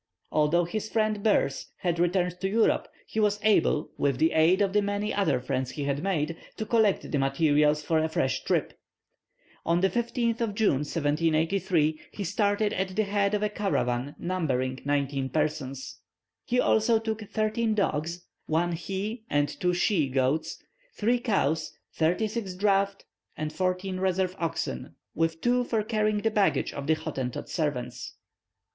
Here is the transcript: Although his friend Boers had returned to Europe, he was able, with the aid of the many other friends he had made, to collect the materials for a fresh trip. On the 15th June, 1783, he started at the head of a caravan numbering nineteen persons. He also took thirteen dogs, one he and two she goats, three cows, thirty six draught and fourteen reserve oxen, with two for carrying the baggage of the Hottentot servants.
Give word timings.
Although 0.31 0.65
his 0.65 0.89
friend 0.89 1.21
Boers 1.21 1.67
had 1.77 1.99
returned 1.99 2.39
to 2.41 2.49
Europe, 2.49 2.87
he 3.05 3.19
was 3.19 3.39
able, 3.43 3.91
with 3.99 4.17
the 4.17 4.31
aid 4.31 4.59
of 4.59 4.73
the 4.73 4.81
many 4.81 5.13
other 5.13 5.39
friends 5.39 5.69
he 5.69 5.83
had 5.83 6.01
made, 6.01 6.35
to 6.57 6.65
collect 6.65 7.11
the 7.11 7.19
materials 7.19 7.83
for 7.83 7.99
a 7.99 8.09
fresh 8.09 8.43
trip. 8.43 8.79
On 9.63 9.81
the 9.81 9.91
15th 9.91 10.39
June, 10.55 10.77
1783, 10.79 11.99
he 12.13 12.23
started 12.23 12.73
at 12.73 12.95
the 12.95 13.03
head 13.03 13.35
of 13.35 13.43
a 13.43 13.49
caravan 13.49 14.15
numbering 14.17 14.79
nineteen 14.83 15.29
persons. 15.29 15.99
He 16.45 16.59
also 16.59 16.97
took 16.97 17.21
thirteen 17.29 17.75
dogs, 17.75 18.25
one 18.47 18.71
he 18.71 19.23
and 19.29 19.49
two 19.49 19.75
she 19.75 20.09
goats, 20.09 20.57
three 20.95 21.19
cows, 21.19 21.73
thirty 21.93 22.25
six 22.27 22.55
draught 22.55 23.05
and 23.37 23.53
fourteen 23.53 23.99
reserve 23.99 24.35
oxen, 24.39 24.95
with 25.13 25.41
two 25.41 25.63
for 25.63 25.83
carrying 25.83 26.23
the 26.23 26.31
baggage 26.31 26.73
of 26.73 26.87
the 26.87 26.95
Hottentot 26.95 27.49
servants. 27.49 28.15